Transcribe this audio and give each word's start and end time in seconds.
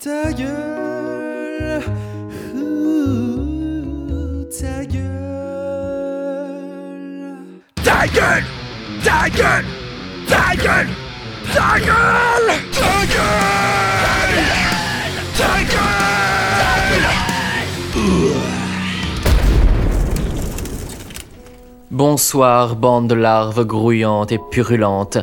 Ta 0.00 0.32
gueule, 0.32 1.82
ouh, 2.54 4.44
ta 4.48 4.84
gueule. 4.86 5.02
Ta 7.82 8.06
gueule. 8.06 8.44
Ta 9.02 9.28
gueule. 9.28 9.66
Ta 10.28 10.54
gueule. 10.54 10.90
Ta 11.52 11.78
gueule. 11.80 12.54
Ta 12.70 12.94
gueule. 13.10 14.44
Ta 15.36 15.52
gueule. 15.64 17.10
Bonsoir, 21.90 22.76
bande 22.76 23.08
de 23.08 23.16
larves 23.16 23.64
grouillantes 23.64 24.30
et 24.30 24.38
purulentes. 24.52 25.18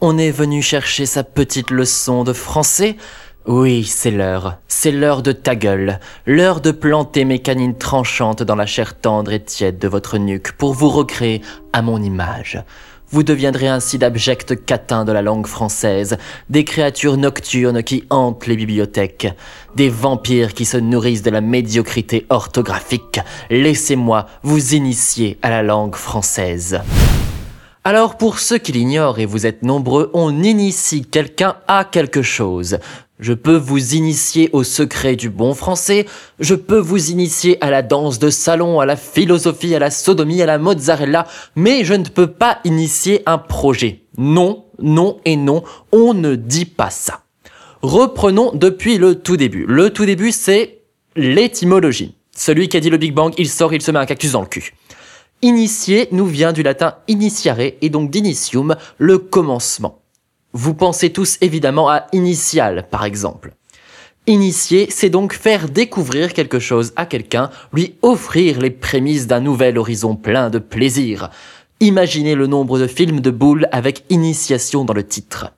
On 0.00 0.18
est 0.18 0.30
venu 0.30 0.62
chercher 0.62 1.04
sa 1.04 1.24
petite 1.24 1.72
leçon 1.72 2.22
de 2.22 2.32
français 2.32 2.96
Oui, 3.46 3.84
c'est 3.84 4.10
l'heure. 4.10 4.58
C'est 4.68 4.92
l'heure 4.92 5.22
de 5.22 5.32
ta 5.32 5.56
gueule. 5.56 5.98
L'heure 6.26 6.60
de 6.60 6.72
planter 6.72 7.24
mes 7.24 7.38
canines 7.38 7.76
tranchantes 7.76 8.42
dans 8.42 8.54
la 8.54 8.66
chair 8.66 8.94
tendre 8.94 9.32
et 9.32 9.42
tiède 9.42 9.78
de 9.78 9.88
votre 9.88 10.18
nuque 10.18 10.52
pour 10.52 10.74
vous 10.74 10.90
recréer 10.90 11.40
à 11.72 11.80
mon 11.80 12.02
image. 12.02 12.62
Vous 13.08 13.22
deviendrez 13.22 13.66
ainsi 13.66 13.96
d'abjects 13.96 14.64
catins 14.66 15.06
de 15.06 15.12
la 15.12 15.22
langue 15.22 15.46
française, 15.46 16.18
des 16.50 16.64
créatures 16.64 17.16
nocturnes 17.16 17.82
qui 17.82 18.04
hantent 18.10 18.46
les 18.46 18.56
bibliothèques, 18.56 19.28
des 19.74 19.88
vampires 19.88 20.52
qui 20.52 20.66
se 20.66 20.76
nourrissent 20.76 21.22
de 21.22 21.30
la 21.30 21.40
médiocrité 21.40 22.26
orthographique. 22.28 23.20
Laissez-moi 23.48 24.26
vous 24.42 24.74
initier 24.74 25.38
à 25.40 25.48
la 25.48 25.62
langue 25.62 25.96
française. 25.96 26.80
Alors 27.82 28.18
pour 28.18 28.38
ceux 28.38 28.58
qui 28.58 28.72
l'ignorent, 28.72 29.18
et 29.18 29.24
vous 29.24 29.46
êtes 29.46 29.62
nombreux, 29.62 30.10
on 30.12 30.42
initie 30.42 31.02
quelqu'un 31.02 31.56
à 31.66 31.86
quelque 31.86 32.20
chose. 32.20 32.78
Je 33.20 33.34
peux 33.34 33.56
vous 33.56 33.94
initier 33.94 34.48
au 34.54 34.64
secret 34.64 35.14
du 35.14 35.28
bon 35.28 35.52
français, 35.52 36.06
je 36.38 36.54
peux 36.54 36.78
vous 36.78 37.10
initier 37.10 37.62
à 37.62 37.70
la 37.70 37.82
danse 37.82 38.18
de 38.18 38.30
salon, 38.30 38.80
à 38.80 38.86
la 38.86 38.96
philosophie, 38.96 39.74
à 39.74 39.78
la 39.78 39.90
sodomie, 39.90 40.40
à 40.40 40.46
la 40.46 40.56
mozzarella, 40.56 41.26
mais 41.54 41.84
je 41.84 41.92
ne 41.92 42.04
peux 42.04 42.28
pas 42.28 42.60
initier 42.64 43.22
un 43.26 43.36
projet. 43.36 44.04
Non, 44.16 44.64
non 44.78 45.18
et 45.26 45.36
non, 45.36 45.62
on 45.92 46.14
ne 46.14 46.34
dit 46.34 46.64
pas 46.64 46.88
ça. 46.88 47.20
Reprenons 47.82 48.52
depuis 48.54 48.96
le 48.96 49.16
tout 49.16 49.36
début. 49.36 49.66
Le 49.68 49.90
tout 49.90 50.06
début, 50.06 50.32
c'est 50.32 50.80
l'étymologie. 51.14 52.14
Celui 52.34 52.70
qui 52.70 52.78
a 52.78 52.80
dit 52.80 52.88
le 52.88 52.96
Big 52.96 53.12
Bang, 53.12 53.34
il 53.36 53.50
sort, 53.50 53.74
il 53.74 53.82
se 53.82 53.90
met 53.90 53.98
un 53.98 54.06
cactus 54.06 54.32
dans 54.32 54.40
le 54.40 54.46
cul. 54.46 54.72
Initier 55.42 56.08
nous 56.10 56.26
vient 56.26 56.52
du 56.52 56.62
latin 56.62 56.94
initiare 57.06 57.60
et 57.60 57.90
donc 57.90 58.10
d'initium, 58.10 58.76
le 58.96 59.18
commencement. 59.18 59.99
Vous 60.52 60.74
pensez 60.74 61.10
tous 61.10 61.38
évidemment 61.40 61.88
à 61.88 62.06
initial, 62.12 62.88
par 62.90 63.04
exemple. 63.04 63.52
Initier, 64.26 64.88
c'est 64.90 65.08
donc 65.08 65.32
faire 65.32 65.68
découvrir 65.68 66.32
quelque 66.32 66.58
chose 66.58 66.92
à 66.96 67.06
quelqu'un, 67.06 67.50
lui 67.72 67.94
offrir 68.02 68.58
les 68.60 68.70
prémices 68.70 69.26
d'un 69.26 69.40
nouvel 69.40 69.78
horizon 69.78 70.16
plein 70.16 70.50
de 70.50 70.58
plaisir. 70.58 71.30
Imaginez 71.80 72.34
le 72.34 72.46
nombre 72.46 72.78
de 72.78 72.86
films 72.86 73.20
de 73.20 73.30
boules 73.30 73.68
avec 73.72 74.04
initiation 74.10 74.84
dans 74.84 74.92
le 74.92 75.06
titre. 75.06 75.52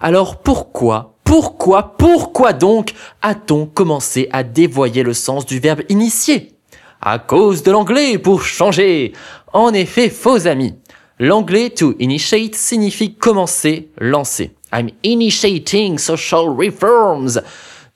Alors 0.00 0.40
pourquoi, 0.40 1.16
pourquoi, 1.22 1.96
pourquoi 1.96 2.52
donc 2.52 2.92
a-t-on 3.22 3.66
commencé 3.66 4.28
à 4.32 4.42
dévoyer 4.42 5.02
le 5.02 5.14
sens 5.14 5.46
du 5.46 5.60
verbe 5.60 5.82
initier? 5.88 6.52
À 7.00 7.18
cause 7.18 7.62
de 7.62 7.70
l'anglais, 7.70 8.18
pour 8.18 8.42
changer. 8.42 9.12
En 9.52 9.72
effet, 9.74 10.08
faux 10.08 10.46
amis. 10.46 10.74
L'anglais 11.20 11.70
to 11.70 11.94
initiate 12.00 12.56
signifie 12.56 13.14
commencer, 13.14 13.88
lancer. 14.00 14.50
I'm 14.72 14.88
initiating 15.04 15.98
social 15.98 16.48
reforms. 16.48 17.40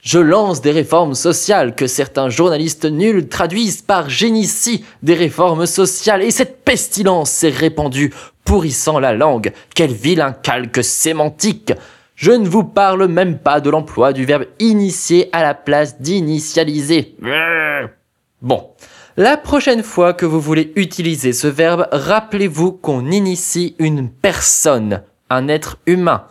Je 0.00 0.20
lance 0.20 0.60
des 0.60 0.70
réformes 0.70 1.14
sociales 1.14 1.74
que 1.74 1.88
certains 1.88 2.28
journalistes 2.28 2.84
nuls 2.84 3.28
traduisent 3.28 3.82
par 3.82 4.08
j'initie 4.08 4.84
des 5.02 5.14
réformes 5.14 5.66
sociales 5.66 6.22
et 6.22 6.30
cette 6.30 6.64
pestilence 6.64 7.30
s'est 7.30 7.48
répandue, 7.48 8.14
pourrissant 8.44 9.00
la 9.00 9.12
langue. 9.12 9.52
Quel 9.74 9.90
vilain 9.90 10.30
calque 10.30 10.84
sémantique. 10.84 11.72
Je 12.14 12.30
ne 12.30 12.48
vous 12.48 12.62
parle 12.62 13.08
même 13.08 13.38
pas 13.38 13.60
de 13.60 13.70
l'emploi 13.70 14.12
du 14.12 14.24
verbe 14.24 14.46
initier 14.60 15.28
à 15.32 15.42
la 15.42 15.54
place 15.54 16.00
d'initialiser. 16.00 17.16
Bon. 18.40 18.70
La 19.18 19.36
prochaine 19.36 19.82
fois 19.82 20.12
que 20.12 20.24
vous 20.24 20.40
voulez 20.40 20.72
utiliser 20.76 21.32
ce 21.32 21.48
verbe, 21.48 21.88
rappelez-vous 21.90 22.70
qu'on 22.70 23.10
initie 23.10 23.74
une 23.80 24.08
personne, 24.08 25.02
un 25.28 25.48
être 25.48 25.78
humain. 25.86 26.28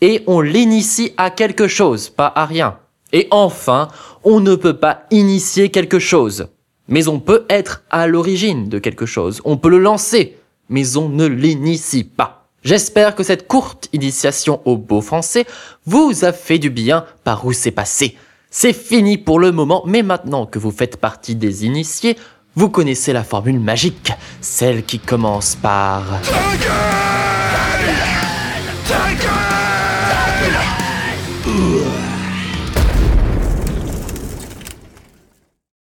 Et 0.00 0.22
on 0.28 0.40
l'initie 0.40 1.12
à 1.16 1.30
quelque 1.30 1.66
chose, 1.66 2.08
pas 2.08 2.32
à 2.32 2.46
rien. 2.46 2.78
Et 3.12 3.26
enfin, 3.32 3.88
on 4.22 4.38
ne 4.38 4.54
peut 4.54 4.76
pas 4.76 5.06
initier 5.10 5.70
quelque 5.70 5.98
chose. 5.98 6.46
Mais 6.86 7.08
on 7.08 7.18
peut 7.18 7.46
être 7.50 7.82
à 7.90 8.06
l'origine 8.06 8.68
de 8.68 8.78
quelque 8.78 9.06
chose. 9.06 9.42
On 9.44 9.56
peut 9.56 9.68
le 9.68 9.80
lancer. 9.80 10.38
Mais 10.68 10.96
on 10.96 11.08
ne 11.08 11.26
l'initie 11.26 12.04
pas. 12.04 12.46
J'espère 12.62 13.16
que 13.16 13.24
cette 13.24 13.48
courte 13.48 13.88
initiation 13.92 14.60
au 14.66 14.76
beau 14.76 15.00
français 15.00 15.46
vous 15.84 16.24
a 16.24 16.32
fait 16.32 16.60
du 16.60 16.70
bien 16.70 17.06
par 17.24 17.44
où 17.44 17.52
c'est 17.52 17.72
passé? 17.72 18.16
C'est 18.52 18.72
fini 18.72 19.16
pour 19.16 19.38
le 19.38 19.52
moment, 19.52 19.84
mais 19.86 20.02
maintenant 20.02 20.44
que 20.44 20.58
vous 20.58 20.72
faites 20.72 20.96
partie 20.96 21.36
des 21.36 21.64
initiés, 21.64 22.16
vous 22.56 22.68
connaissez 22.68 23.12
la 23.12 23.22
formule 23.22 23.60
magique, 23.60 24.12
celle 24.40 24.84
qui 24.84 24.98
commence 24.98 25.54
par... 25.54 26.02